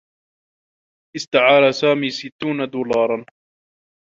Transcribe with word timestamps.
استعار 1.17 1.63
سامي 1.79 2.09
ستّون 2.17 2.57
دولارا. 2.73 3.19